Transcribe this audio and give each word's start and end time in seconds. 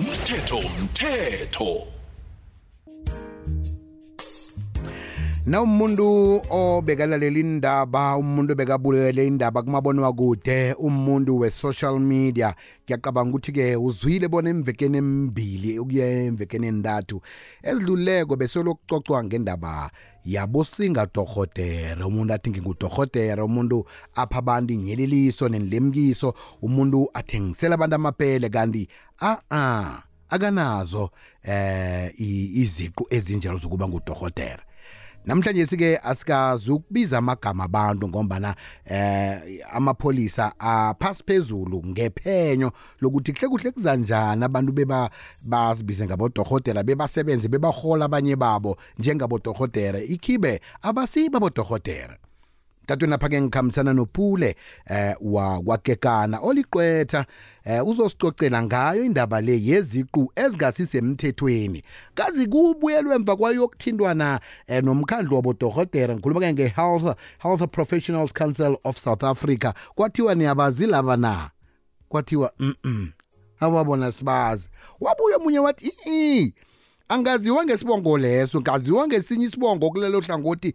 umthetho 0.00 0.56
umthetho 0.68 1.70
na 5.50 5.62
umuntu 5.62 6.42
obekalalela 6.50 7.38
indaba 7.38 8.16
umuntu 8.16 8.52
obekabulele 8.52 9.26
indaba 9.26 9.62
kumabonwa 9.62 10.12
kude 10.12 10.74
umuntu 10.78 11.38
we-social 11.38 11.98
media 11.98 12.54
ngiyacabanga 12.86 13.30
ukuthi-ke 13.34 13.76
uzwile 13.76 14.28
bona 14.28 14.50
emvekeni 14.50 14.98
emibili 14.98 15.78
ukuya 15.78 16.06
emvekeni 16.06 16.66
entathu 16.66 17.20
ezidluleko 17.62 18.36
besolokucocwa 18.36 19.24
ngendaba 19.24 19.90
yabosinga 20.24 21.06
dohotere 21.14 22.04
umuntu 22.04 22.34
athi 22.34 22.50
ngingudohotere 22.50 23.42
umuntu 23.42 23.84
apha 24.14 24.38
abantu 24.38 24.72
inyeleliso 24.72 25.48
nenilemkiso 25.48 26.34
umuntu 26.62 27.10
athengisela 27.14 27.74
abantu 27.74 27.94
amapele 27.96 28.48
kanti 28.48 28.86
a-a 29.18 30.02
akanazo 30.30 31.10
eh 31.42 32.14
iziqu 32.62 33.06
ezinjalo 33.10 33.58
zokuba 33.58 33.88
ngudohotere 33.88 34.69
namhlanje 35.26 35.66
sike 35.66 35.96
asikazi 35.96 36.70
ukubiza 36.70 37.18
amagama 37.18 37.64
abantu 37.64 38.08
ngombana 38.08 38.54
eh 38.84 39.40
amapholisa 39.72 40.52
aphasi 40.58 41.22
phezulu 41.26 41.82
ngephenyo 41.86 42.72
lokuthi 43.00 43.32
kuhle 43.32 43.48
kuhle 43.48 43.70
kuzanjani 43.70 44.44
abantu 44.44 44.72
beba 44.72 45.10
bazibize 45.42 46.06
ngabodorhotela 46.06 46.82
bebasebenze 46.82 47.48
bebahola 47.48 48.04
abanye 48.04 48.36
babo 48.36 48.76
njengabodorhotela 48.98 49.98
ikhibe 49.98 50.60
abasiba 50.82 51.40
bodorhotela 51.40 52.16
tatweni 52.90 53.10
lapha 53.10 53.28
ke 53.28 53.40
ngikhambisana 53.40 53.92
nopule 53.94 54.56
eh 54.86 55.14
wakwakekana 55.20 56.38
oliqwetha 56.38 57.26
eh 57.64 57.86
uzosicocela 57.86 58.62
ngayo 58.62 59.04
indaba 59.04 59.40
le 59.40 59.60
yeziqu 59.64 60.32
ezingasisemthethweni 60.36 61.82
kazi 62.14 62.46
kubuyelwe 62.46 63.14
emva 63.14 63.36
kwayo 63.36 63.56
yokuthindwana 63.56 64.40
eh, 64.66 64.84
nomkhandlu 64.84 65.36
wabodokotela 65.36 66.14
ngikhuluma 66.14 66.40
ke 66.40 66.52
nge-health 66.52 67.16
health 67.38 67.70
professionals 67.70 68.32
council 68.32 68.76
of 68.84 68.98
south 68.98 69.24
africa. 69.24 69.72
Kwathiwa 69.94 70.34
niyabazi 70.34 70.86
laba 70.86 71.16
na? 71.16 71.50
Kwathiwa 72.08 72.52
mm 72.58 73.12
ababona 73.60 74.12
sibazi. 74.12 74.68
Wabuya 75.00 75.36
omunye 75.36 75.58
wathi 75.58 75.92
i 76.06 76.54
angaziwa 77.08 77.64
ngesibongo 77.64 78.18
leso 78.18 78.60
ngaziwa 78.60 79.06
ngesinye 79.06 79.44
isibongo 79.44 79.90
kulelo 79.90 80.20
hlangothi. 80.20 80.74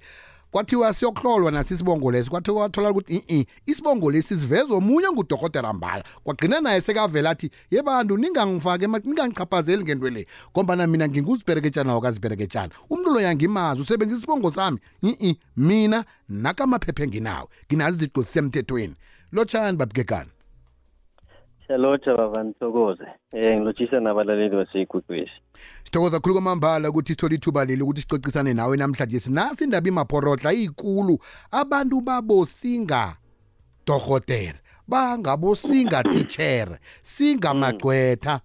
Kwathiwa 0.55 0.93
siyokuhlolwa 0.93 1.51
nasi 1.51 1.73
isibongo 1.73 2.11
leso 2.11 2.29
kwathiwa 2.29 2.57
kwathola 2.57 2.91
ukuthi 2.91 3.23
i 3.27 3.45
isibongo 3.65 4.11
lesi 4.11 4.35
sivezwe 4.35 4.75
omunye 4.75 5.07
ngudokotela 5.11 5.73
mbala. 5.73 6.03
Kwagcina 6.23 6.61
naye 6.61 6.81
sekavela 6.81 7.29
athi 7.29 7.51
ye 7.71 7.81
bantu 7.81 8.17
ningangifake 8.17 8.87
ningangichaphazeli 8.87 9.83
ngento 9.83 10.09
le 10.09 10.27
ngombana 10.51 10.87
mina 10.87 11.07
nginguzibereketshana 11.07 11.95
wakazibereketshana 11.95 12.73
umntu 12.89 13.09
loya 13.13 13.35
ngimazi 13.35 13.81
usebenzisa 13.81 14.17
isibongo 14.17 14.51
sami. 14.51 14.77
I 15.03 15.35
mina 15.57 16.05
nakamaphephe 16.29 17.07
nginawe 17.07 17.47
nginazi 17.67 17.97
iziqu 17.97 18.23
zisemthethweni 18.23 18.95
lotshani 19.31 19.77
babukekana 19.77 20.29
Siyalotsha 21.67 22.17
baba 22.17 22.43
nithokoze. 22.43 23.07
Eh 23.33 23.57
ngilotshisa 23.57 23.99
nabalaleli 23.99 24.55
baseyigugwesi. 24.55 25.31
Sithokoza 25.83 26.19
khulu 26.19 26.33
kwamambala 26.33 26.89
ukuthi 26.89 27.13
sithole 27.13 27.35
ithuba 27.35 27.65
leli 27.65 27.81
ukuthi 27.81 28.01
sicocisane 28.01 28.53
nawe 28.53 28.77
namhlanje. 28.77 29.19
Sinasi 29.19 29.63
indaba 29.63 29.87
imaphorotla 29.87 30.53
ikulu 30.53 31.19
abantu 31.51 32.01
babosinga 32.01 33.15
dohotera 33.85 34.59
bangabosinga 34.87 36.03
teacher 36.13 36.79
singamagcwetha 37.03 38.41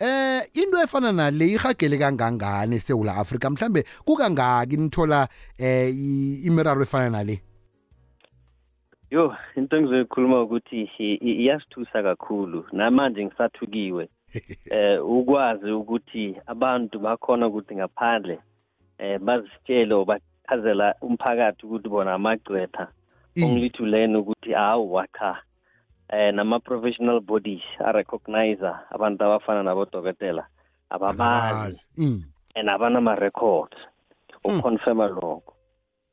Eh 0.00 0.42
into 0.54 0.76
efana 0.78 1.12
nale 1.12 1.48
ihagele 1.48 1.98
kangangani 1.98 2.76
eSouth 2.76 3.08
Africa 3.08 3.50
mhlambe 3.50 3.84
kukangaki 4.04 4.76
nithola 4.76 5.28
eh 5.58 5.90
imiraro 6.46 6.82
efana 6.82 7.10
nale? 7.10 7.42
Yo, 9.10 9.34
into 9.56 9.76
engizoyikhuluma 9.76 10.42
ukuthi 10.42 10.90
iyasithusa 11.20 12.02
kakhulu. 12.02 12.66
Namanje 12.72 13.24
ngisathukiwe. 13.24 14.08
Eh 14.70 15.00
ukwazi 15.04 15.70
ukuthi 15.70 16.36
abantu 16.46 16.98
bakhona 16.98 17.46
ukuthi 17.46 17.76
ngaphandle 17.76 18.38
eh 18.98 19.18
bazitshele 19.18 20.04
bachazela 20.04 20.94
umphakathi 21.00 21.66
ukuthi 21.66 21.88
bona 21.88 22.14
amagcwetha. 22.14 22.88
Only 23.42 23.70
to 23.70 23.86
learn 23.86 24.16
ukuthi 24.16 24.54
awu 24.54 24.92
wacha. 24.92 25.36
Eh 26.10 26.34
nama 26.34 26.60
professional 26.60 27.20
bodies 27.20 27.64
are 27.80 27.92
recognize 27.92 28.60
abantu 28.90 29.24
abafana 29.24 29.62
nabodokotela 29.62 30.44
ababazi. 30.90 31.86
And 32.54 32.68
abana 32.68 33.00
ma 33.00 33.14
records. 33.14 33.76
Uconfirma 34.44 35.08
lokho. 35.08 35.54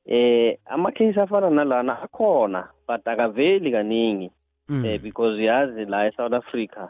Eh 0.06 0.58
ama-case 0.66 1.22
afana 1.22 1.50
nalana 1.50 2.02
akhona 2.02 2.68
but 2.88 3.08
akaveli 3.08 3.72
kaningi 3.72 4.32
eh 4.86 5.02
because 5.02 5.42
yazi 5.42 5.86
la 5.86 6.08
eSouth 6.08 6.34
Africa 6.34 6.90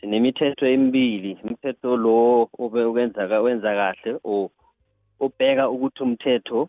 sinemithetho 0.00 0.66
emibili 0.66 1.38
imithetho 1.44 1.96
lo 1.96 2.48
obenza 2.58 3.40
wenza 3.40 3.74
kahle 3.74 4.18
o 4.24 4.50
obheka 5.20 5.70
ukuthi 5.70 6.02
umthetho 6.02 6.68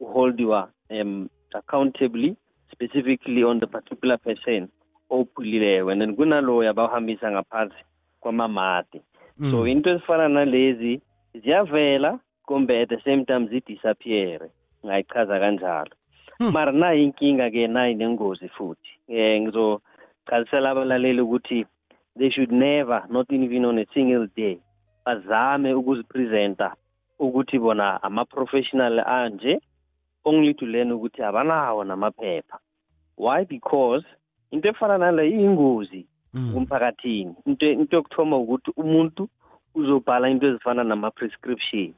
uholdiwa 0.00 0.70
um 0.90 1.28
accountably 1.54 2.36
specifically 2.72 3.44
on 3.44 3.60
the 3.60 3.66
particular 3.66 4.18
person 4.18 4.68
ophulileko 5.10 5.90
and 5.90 6.00
then 6.00 6.16
kunalo 6.16 6.64
yabahambisa 6.64 7.30
ngaphansi 7.30 7.84
kwamamati 8.20 9.00
so 9.50 9.66
into 9.66 9.90
ezifana 9.90 10.28
nalezi 10.28 11.00
ziyavela 11.34 12.18
kumbe 12.46 12.82
at 12.82 12.88
the 12.88 13.00
same 13.00 13.24
time 13.24 13.46
zidisappear 13.46 14.48
ngayichaza 14.84 15.40
kanjalo. 15.40 15.94
Mara 16.52 16.72
nayi 16.72 17.04
inkinga 17.04 17.50
ke 17.50 17.66
nayi 17.66 17.94
nengozi 17.94 18.48
futhi 18.48 18.92
eh 19.08 19.40
ngizochazisela 19.40 20.70
abalaleli 20.70 21.20
ukuthi 21.20 21.66
they 22.18 22.30
should 22.30 22.52
never 22.52 23.02
not 23.10 23.26
even 23.32 23.64
on 23.64 23.78
a 23.78 23.86
single 23.94 24.28
day 24.36 24.58
bazame 25.04 25.74
ukuzipresenta 25.74 26.76
ukuthi 27.18 27.58
bona 27.58 28.02
ama-professional 28.02 29.00
anje 29.00 29.60
only 30.24 30.54
to 30.54 30.66
learn 30.66 30.92
ukuthi 30.92 31.22
abanawo 31.22 31.84
namaphepha. 31.84 32.58
Why? 33.16 33.44
Because 33.44 34.04
into 34.50 34.70
efana 34.70 34.98
nale 34.98 35.30
iyingozi 35.30 36.06
kumphakathini 36.52 37.34
into 37.46 37.70
into 37.70 37.96
yokuthoma 37.96 38.36
ukuthi 38.36 38.70
umuntu 38.76 39.28
uzobhala 39.74 40.30
into 40.30 40.46
ezifana 40.46 40.84
nama-prescription. 40.84 41.94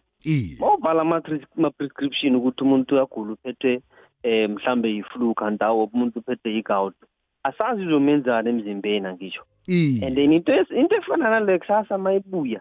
Mawubhala 0.60 1.00
ama-prescription 1.00 2.36
ukuthi 2.36 2.64
umuntu 2.64 2.94
uyagula 2.94 3.32
uphethwe 3.32 3.82
um 4.25 4.53
mhlambe 4.53 4.88
yi-flu 4.91 5.34
kanti 5.34 5.64
awo 5.64 5.84
umuntu 5.84 6.19
uphethwe 6.19 6.53
yi-gout 6.53 6.94
asazi 7.42 7.82
izomenzani 7.82 8.48
emzimbeni 8.48 9.06
angisho. 9.06 9.42
And 9.69 10.16
then 10.16 10.32
into 10.32 10.53
into 10.53 10.97
efana 10.97 11.31
nale 11.31 11.58
kusasa 11.58 11.98
mayibuya 11.98 12.60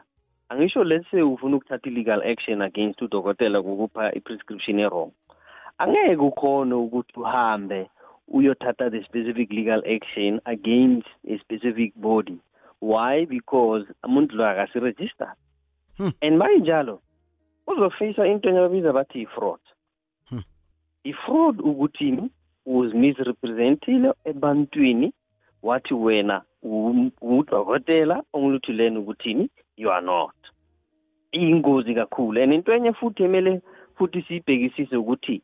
angisho 0.50 0.84
let's 0.84 1.12
say 1.12 1.22
ufuna 1.22 1.58
ukuthatha 1.58 1.90
illegal 1.90 2.22
action 2.24 2.62
against 2.62 3.02
udokotela 3.02 3.60
ngokupha 3.60 4.16
i-prescription 4.16 4.80
e-wrong. 4.80 5.12
Angeke 5.78 6.16
ukhone 6.16 6.74
ukuthi 6.74 7.20
uhambe 7.20 7.90
uyothatha 8.28 8.90
the 8.90 9.04
specific 9.04 9.52
legal 9.52 9.84
action 9.86 10.40
against 10.46 11.08
a 11.28 11.38
specific 11.40 11.94
body. 11.96 12.38
Why? 12.80 13.26
Because 13.26 13.86
umuntu 14.04 14.36
lo 14.36 14.46
akasiregister. 14.46 15.34
Hmm. 15.98 16.12
and 16.22 16.40
mayinjalo 16.40 17.02
uzofeyisa 17.70 18.28
into 18.28 18.50
enyababiza 18.50 18.94
bathi 18.94 19.22
i-fraud 19.22 19.60
hmm. 20.30 20.44
i-fraud 21.04 21.62
ukuthini 21.62 22.30
uzmisrepresentile 22.66 24.14
ebantwini 24.26 25.14
wathi 25.64 25.94
wena 25.94 26.42
udokotela 27.22 28.24
onguluthileni 28.34 28.98
ukuthini 28.98 29.50
you 29.78 29.92
are 29.92 30.06
not 30.06 30.36
iyingozi 31.32 31.96
kakhulu 31.96 32.42
and 32.42 32.54
into 32.54 32.74
enye 32.74 32.94
futhi 32.94 33.24
emele 33.24 33.62
futhi 33.96 34.22
siyibhekisise 34.22 34.96
ukuthi 34.96 35.42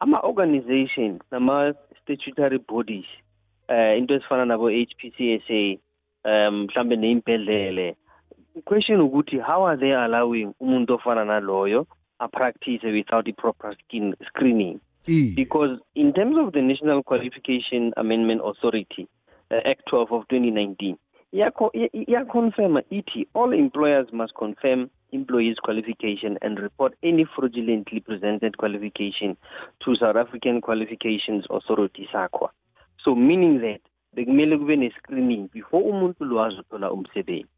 ama-organization 0.00 1.18
nama-statutory 1.30 2.58
bodies 2.58 3.06
uh, 3.68 3.98
into 3.98 4.14
ezifana 4.14 4.44
nabo-HPCSA 4.44 5.78
um 6.24 6.54
mhlambe 6.62 6.96
ney'mbhedlele 6.96 7.96
question 8.66 9.00
ukuthi 9.00 9.38
how 9.38 9.66
are 9.66 9.76
they 9.76 9.94
allowing 9.94 10.48
umuntu 10.60 10.94
ofana 10.94 11.24
naloyo 11.24 11.86
a-practice 12.18 12.82
without 12.82 13.28
i-proper 13.28 13.76
skin 13.84 14.14
screening? 14.28 14.80
E. 15.06 15.32
because 15.36 15.78
in 15.94 16.12
terms 16.12 16.36
of 16.38 16.52
the 16.52 16.62
national 16.62 17.02
qualification 17.02 17.92
amendment 17.96 18.40
authority 18.44 19.06
uh, 19.50 19.70
act 19.70 19.82
12 19.86 20.12
of 20.12 20.22
2019 20.28 20.96
iyaconfirma 21.32 22.82
ithi 22.90 23.28
all 23.34 23.52
employers 23.52 24.12
must 24.12 24.34
confirm 24.34 24.90
employees 25.12 25.56
qualification 25.62 26.38
and 26.42 26.58
report 26.58 26.94
any 27.02 27.24
fraudulently 27.24 28.00
presented 28.00 28.56
qualification 28.56 29.36
to 29.80 29.96
south 29.96 30.16
african 30.16 30.60
qualifications 30.60 31.44
authority 31.50 32.08
sakwa 32.12 32.50
so 33.04 33.14
meaning 33.14 33.60
that 33.60 33.80
bekumele 34.12 34.58
kube 34.58 34.76
ne-screening 34.76 35.48
before 35.52 35.84
umuntu 35.84 36.24
lo 36.24 36.44
azothola 36.44 36.92
umsebenzi 36.92 37.55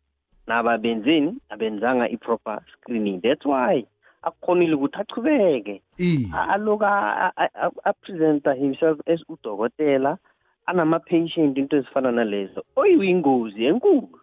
naba 0.49 0.79
benzeni 0.79 1.37
abenzanga 1.51 2.09
i-proper 2.09 2.61
screening. 2.73 3.21
That's 3.21 3.45
why 3.45 3.85
akukhonile 4.23 4.75
ukuthi 4.75 4.99
achubeke 5.01 5.83
iye 5.99 6.27
A- 6.35 6.49
aloku 6.55 6.85
a- 6.85 7.33
a- 7.37 7.55
a- 7.55 7.71
apresenta 7.85 8.55
himself 8.55 8.99
as 9.07 9.21
udokotela 9.29 10.19
anama-patient 10.67 11.59
into 11.59 11.77
ezifana 11.77 12.13
nalezo. 12.13 12.65
Oyingozi 12.77 13.65
enkulu. 13.65 14.21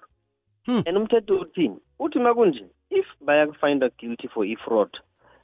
Hmm. 0.66 0.82
and 0.88 0.98
umthetho 0.98 1.40
uthini? 1.40 1.78
Uthi 2.00 2.20
makunje 2.20 2.66
if 2.90 3.06
bayakufinda 3.22 3.90
guilty 4.00 4.28
for 4.28 4.46
i-fraud 4.46 4.90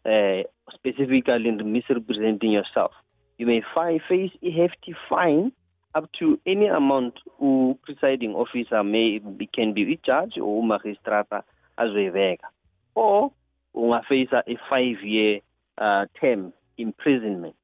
uh, 0.05 0.41
specifically 0.73 1.49
in 1.49 1.61
misrepresenting 1.71 2.51
yourself 2.53 2.91
you 3.37 3.45
may 3.45 3.61
fi 3.75 3.99
face 3.99 4.31
a 4.43 4.49
hefty 4.51 4.95
fine 5.09 5.51
up 5.95 6.09
to 6.19 6.39
any 6.45 6.67
amount 6.67 7.19
u-presiding 7.41 8.33
officer 8.33 8.83
may 8.83 9.19
be, 9.19 9.47
can 9.47 9.73
be 9.73 9.81
i-judge 9.83 10.37
or 10.37 10.63
umagistrata 10.63 11.43
azoyibeka. 11.77 12.47
Or 12.95 13.31
ungafacea 13.75 14.43
a 14.47 14.57
five 14.69 15.03
year 15.03 15.39
uh, 15.77 16.05
term 16.23 16.53
imprisonment. 16.77 17.55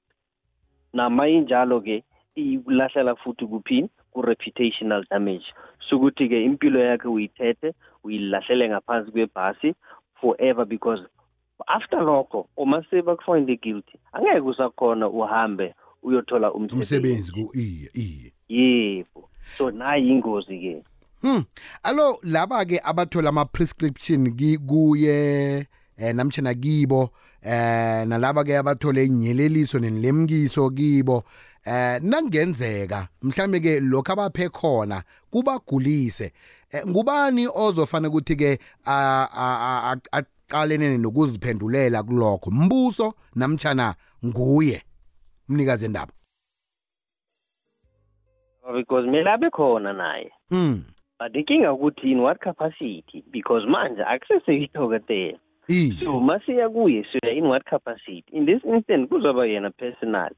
Namayinjalo-ke 0.93 2.03
ikulahlela 2.35 3.15
futhi 3.15 3.45
kuphini? 3.47 3.89
Ku-reputational 4.13 5.03
damage. 5.09 5.45
Sukuthi-ke 5.89 6.43
impilo 6.43 6.79
yakhe 6.79 7.07
uyithethe 7.07 7.73
uyilahlele 8.03 8.69
ngaphansi 8.69 9.11
kwebhasi 9.11 9.75
forever 10.21 10.65
because 10.65 10.99
after 11.67 11.99
lokho 11.99 12.47
uma 12.57 12.83
sebakufinde 12.89 13.55
guilty 13.61 13.99
angeke 14.13 14.41
usakhona 14.41 15.07
uhambe 15.07 15.73
uyothola 16.03 16.53
umsebenzi. 16.53 17.31
Ku 17.31 17.51
iye 17.57 17.89
iye 17.93 18.31
yebo. 18.49 19.29
So 19.57 19.71
nayi 19.71 20.09
ingozi-ke 20.09 20.83
Hmm. 21.21 21.43
Alo 21.83 22.19
laba 22.23 22.65
ke 22.65 22.79
abathola 22.83 23.29
ama 23.29 23.45
prescription 23.45 24.35
ki- 24.37 24.57
kuye 24.57 25.65
eh 25.97 26.13
namtjana 26.15 26.53
kibo 26.53 27.09
eh 27.41 28.05
nalaba 28.07 28.43
ke 28.43 28.57
abathola 28.57 29.01
inyeleliso 29.01 29.79
nenilemkiso 29.79 30.69
kibo 30.69 31.23
eh 31.65 31.97
nakungenzeka 32.03 33.07
mhlambe 33.21 33.59
ke 33.59 33.79
lokho 33.79 34.13
abaphe 34.13 34.49
khona 34.49 35.03
kubagulise. 35.31 36.31
Eh, 36.71 36.85
ngubani 36.87 37.47
ozofana 37.47 38.07
ukuthi 38.09 38.35
ke 38.35 38.59
a- 38.85 39.27
a- 39.33 39.95
a- 39.95 40.21
aqalene 40.21 40.97
nokuziphendulela 40.97 42.03
kulokho? 42.03 42.51
Mbuso 42.51 43.13
namtjana 43.35 43.95
nguye? 44.25 44.83
Mnikazi 45.49 45.85
endaba 45.85 46.13
because 48.73 49.05
kumele 49.05 49.29
abe 49.29 49.49
khona 49.49 49.93
naye. 49.93 50.31
Mm 50.51 50.83
but 51.19 51.33
inkinga 51.33 51.73
ukuthi 51.73 52.11
in 52.11 52.21
what 52.21 52.39
capacity? 52.39 53.23
Because 53.31 53.65
manje 53.65 54.03
akuseseyidokotela 54.03 55.39
i 55.69 55.91
so 55.99 56.19
masiya 56.19 56.69
kuye 56.69 57.05
siya 57.11 57.37
in 57.37 57.45
what 57.45 57.65
capacity? 57.65 58.23
In 58.31 58.45
this 58.45 58.63
instance 58.63 59.09
kuzoba 59.09 59.47
yena 59.47 59.71
personal 59.71 60.29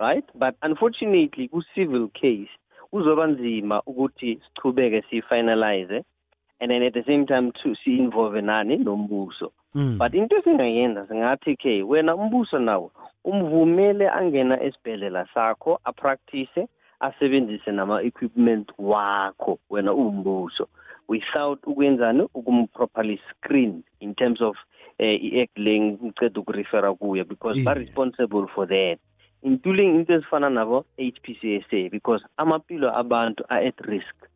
right? 0.00 0.24
But 0.34 0.56
unfortunately 0.62 1.48
ku-civil 1.48 2.08
case 2.08 2.50
kuzoba 2.92 3.26
nzima 3.26 3.82
ukuthi 3.86 4.40
sichubeke 4.44 5.02
siyi-finalize 5.10 6.04
and 6.60 6.70
then 6.70 6.82
at 6.82 6.94
the 6.94 7.04
same 7.06 7.26
time 7.26 7.52
to 7.62 7.74
si-involve 7.84 8.42
nani 8.42 8.76
nombuso. 8.76 9.52
Mm. 9.74 9.98
but 9.98 10.14
into 10.14 10.36
esingayenza 10.36 11.06
singathi 11.06 11.56
ke 11.56 11.82
wena 11.82 12.14
umbuso 12.14 12.58
nawo 12.58 12.92
umvumele 13.24 14.08
angena 14.08 14.62
esibhedlela 14.62 15.26
sakho 15.34 15.80
apractice 15.84 16.68
asebenzise 17.00 17.72
nama-equipment 17.72 18.72
wakho 18.78 19.58
wena 19.70 19.92
uwumbuso 19.92 20.68
without 21.08 21.66
ukwenzani 21.66 22.28
ukumproperly 22.34 23.20
screen 23.30 23.82
in 24.00 24.14
terms 24.14 24.40
of 24.40 24.56
eh, 24.98 25.24
i-act 25.24 25.58
le 25.58 25.80
ngiceda 25.80 26.40
ukurefera 26.40 26.94
kuyo 26.94 27.24
because 27.24 27.56
Iye. 27.58 27.64
ba-responsible 27.64 28.46
for 28.54 28.68
that 28.68 28.98
including 29.42 29.94
into 29.94 30.12
ezifana 30.12 30.50
nabo-hpcsa 30.50 31.90
because 31.90 32.24
amampilo 32.36 32.96
abantu 32.96 33.44
are-at 33.48 33.80
risk 33.80 34.28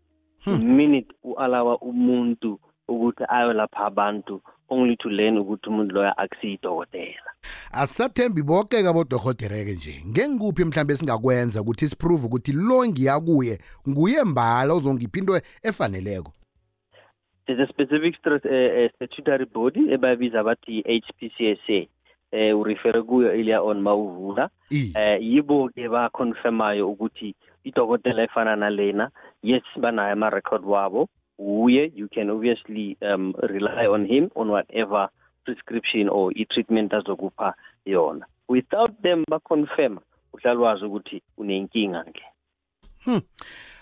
Hmm. 0.44 0.58
the 0.58 0.64
minute 0.64 1.14
u-alawa 1.24 1.78
umuntu 1.78 2.58
ukuthi 2.94 3.24
ayolapha 3.28 3.86
abantu 3.86 4.42
only 4.68 4.96
to 4.96 5.08
learn 5.08 5.38
ukuthi 5.38 5.68
umuntu 5.68 5.94
loyo 5.94 6.12
akusiyidokotela. 6.16 7.30
Asathembi 7.72 8.42
bonke 8.42 8.82
kabodorhodereke 8.82 9.72
nje. 9.72 10.02
Ngengikuphi 10.06 10.64
mhlawumbe 10.64 10.96
singakwenza 10.96 11.60
ukuthi 11.60 11.88
siprove 11.88 12.26
ukuthi 12.26 12.52
lo 12.52 12.86
ngiyakuye 12.86 13.58
nguye 13.88 14.24
mbala 14.24 14.74
ozongipha 14.74 15.18
into 15.18 15.40
efaneleko? 15.62 16.32
There's 17.46 17.60
a 17.60 17.72
specific 17.72 18.14
stra- 18.20 18.40
uh, 18.44 18.84
uh, 18.84 18.90
statutory 18.94 19.46
body 19.46 19.92
ebayibiza 19.92 20.44
bathi 20.44 20.78
i-hpcsa 20.78 21.86
eh 22.32 22.58
urefere 22.58 23.02
kuyo 23.02 23.28
earlier 23.28 23.60
on 23.60 23.80
mawuvula. 23.80 24.50
I. 24.70 24.92
Eh 24.94 25.18
yibo-ke 25.20 25.88
baconfirmayo 25.88 26.90
ukuthi 26.90 27.34
idokotela 27.64 28.22
efana 28.22 28.56
nalena 28.56 29.10
yes 29.42 29.62
banayo 29.76 30.12
ama-record 30.12 30.64
wabo. 30.64 31.08
Uye 31.42 31.92
you 31.94 32.08
can 32.08 32.30
obviously 32.30 32.96
um, 33.02 33.34
rely 33.42 33.86
on 33.86 34.06
him 34.06 34.30
on 34.34 34.48
whatever 34.50 35.08
prescription 35.44 36.08
or 36.08 36.30
i-treatment 36.36 36.92
azokupha 36.92 37.54
yona. 37.86 38.24
Without 38.48 39.02
them 39.02 39.24
baconfirma 39.30 40.00
uhlala 40.32 40.60
wazi 40.60 40.84
ukuthi 40.84 41.22
unenkinga-ke 41.38 42.22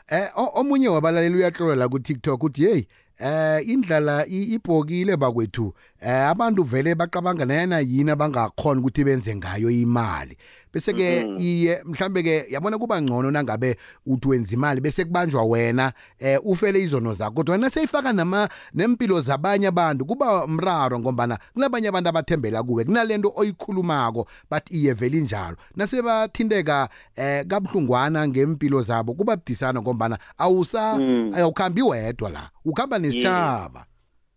eh 0.09 0.29
o- 0.37 0.61
omunye 0.61 0.89
wabalaleli 0.89 1.37
uyahlolwa 1.37 1.77
la 1.77 1.89
ku 1.89 1.99
TikTok 1.99 2.43
uthi 2.43 2.65
hey 2.67 2.83
eh 3.21 3.69
indlala 3.69 4.27
i- 4.27 4.55
ibhokile 4.55 5.17
bakwethu. 5.17 5.75
Eh 6.01 6.29
abantu 6.29 6.63
vele 6.63 6.95
baqabanga 6.95 7.45
nayana 7.45 7.81
yini 7.81 8.11
abangakhona 8.11 8.81
ukuthi 8.81 9.05
benze 9.05 9.37
ngayo 9.37 9.71
imali. 9.71 10.37
Bese 10.73 10.93
ke 10.93 11.25
Mhm. 11.25 11.37
iye 11.41 11.83
mhlambe 11.85 12.23
ke 12.23 12.47
yabona 12.51 12.79
kuba 12.79 13.03
ngcono 13.03 13.31
nangabe 13.31 13.77
uthi 14.07 14.29
wenza 14.29 14.55
imali 14.55 14.81
bese 14.81 15.05
kubanjwa 15.05 15.45
wena 15.45 15.93
eh 16.19 16.39
ufele 16.45 16.83
izono 16.83 17.15
zakho. 17.15 17.35
Kodwa 17.35 17.53
wena 17.57 17.71
seyifaka 17.71 18.13
nama 18.13 18.49
nempilo 18.75 19.21
zabanye 19.21 19.67
abantu 19.67 20.05
kuba 20.07 20.47
mraro 20.47 20.99
ngombana 21.01 21.39
kunabanye 21.55 21.89
abantu 21.89 22.09
abathembela 22.09 22.63
kuwe 22.63 22.85
kunalento 22.85 23.33
oyikhulumako 23.37 24.27
bathi 24.51 24.75
iye 24.77 24.93
vele 24.95 25.19
injalo. 25.19 25.57
Nasebathinteka 25.77 26.89
eh 27.17 27.45
kabuhlungwana 27.47 28.29
ngempilo 28.29 28.83
zabo 28.83 29.15
kuba 29.15 29.37
budisana 29.37 29.83
ngombana 29.83 30.19
awusa 30.39 30.97
Mm. 30.99 31.33
awukhambi 31.37 31.83
wedwa 31.83 32.31
la. 32.31 32.51
Ukhamba 32.65 32.99
nesitshaba 33.11 33.85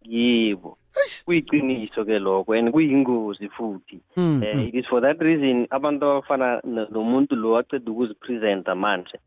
yebo 0.06 0.78
kuyiqiniso 1.26 2.06
ke 2.06 2.20
lokho 2.20 2.54
and 2.58 2.70
kuyingozi 2.74 3.50
futhi. 3.50 4.00
Mm. 4.18 4.44
it 4.68 4.76
is 4.76 4.86
for 4.90 5.02
that 5.02 5.20
reason 5.22 5.68
abantu 5.72 6.06
abafana 6.06 6.62
no- 6.64 6.88
nomuntu 6.92 7.36
lo 7.36 7.58
aceda 7.58 7.92
ukuzipresenta 7.92 8.76
manje 8.76 9.18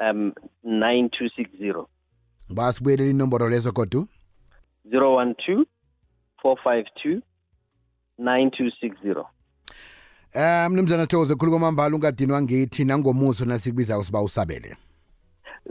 um 0.00 0.32
9260 0.64 1.86
basibuyelele 2.50 3.10
inomboro 3.10 3.48
lezo 3.48 3.72
kodwa? 3.72 4.06
012 4.90 5.64
452 6.44 7.20
9260 8.18 9.24
Eh 10.32 10.70
mnumzana 10.70 11.06
Thokoze 11.06 11.34
khuluma 11.34 11.58
kwamambala 11.58 11.96
ungadinwa 11.96 12.42
ngithi 12.42 12.84
nangomuso 12.84 13.44
nasikubiza 13.44 14.04
siba 14.04 14.22
usabele. 14.22 14.76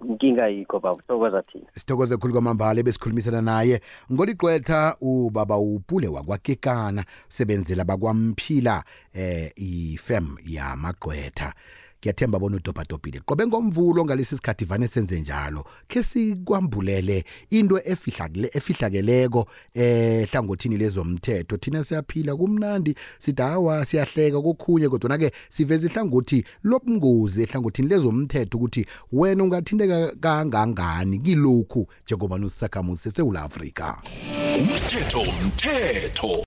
inkinga 0.10 0.48
yikho 0.48 0.80
baba. 0.80 1.04
Sokwaza 1.08 1.42
thina. 1.42 1.66
Sithokoze 1.74 2.18
khulu 2.18 2.34
kwamambala 2.34 2.84
besikhulumisana 2.84 3.42
naye. 3.42 3.82
Ngoliqwetha 4.12 4.98
ubaba 5.02 5.58
upule 5.58 6.08
wakwakekana 6.08 7.06
sebenzela 7.30 7.84
bakwamphila 7.86 8.84
eh 9.14 9.52
ifem 9.56 10.36
yamagqwetha. 10.46 11.54
Ngiyathemba 12.02 12.40
bona 12.40 12.56
udobhadobhile. 12.58 13.20
Qobe 13.26 13.48
ngomvulo 13.48 14.06
ngalesi 14.06 14.36
sikhathi 14.36 14.66
vane 14.66 14.88
senze 14.88 15.20
njalo. 15.20 15.66
Ke 15.88 16.04
sikwambulele 16.04 17.26
into 17.50 17.78
efihlakele 17.78 18.50
efihlakeleko 18.54 19.48
eh 19.74 20.30
hlangothini 20.32 20.78
lezomthetho. 20.78 21.58
Thina 21.58 21.84
siyaphila 21.84 22.36
kumnandi 22.36 22.96
sithi 23.20 23.42
hawa 23.42 23.86
siyahleka 23.86 24.42
kokhunye 24.42 24.90
kodwa 24.90 25.18
ke 25.18 25.32
siveza 25.50 25.88
ihlangothi 25.88 26.44
lobungozi 26.64 27.44
ehlangothini 27.44 27.88
lezomthetho 27.88 28.58
ukuthi 28.58 28.86
wena 29.12 29.44
ungathinteka 29.44 30.16
kangangani 30.20 31.20
kilokhu 31.20 31.88
njengoba 32.06 32.38
nosakhamuzi 32.38 33.12
seSouth 33.12 33.38
Africa 33.38 33.96
umthetho 34.60 35.22
umthetho. 35.22 36.32